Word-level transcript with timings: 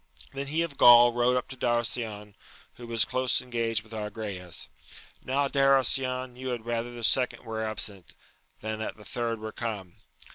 Then 0.33 0.47
he 0.47 0.63
of 0.63 0.79
Gaul 0.79 1.13
rode 1.13 1.37
up 1.37 1.47
to 1.49 1.55
Darasion, 1.55 2.33
who 2.73 2.87
was 2.87 3.05
close 3.05 3.39
engaged 3.39 3.83
with 3.83 3.93
Agrayes:— 3.93 4.67
^Now 5.23 5.47
Darasion, 5.47 6.35
you 6.35 6.47
had 6.47 6.65
rather 6.65 6.89
the 6.91 7.03
second 7.03 7.43
were 7.45 7.63
absent, 7.63 8.15
than 8.61 8.79
that 8.79 8.97
the 8.97 9.05
thu 9.05 9.35
d 9.35 9.39
were 9.41 9.51
come! 9.51 9.97